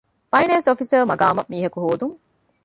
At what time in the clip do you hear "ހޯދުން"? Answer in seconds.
1.83-2.15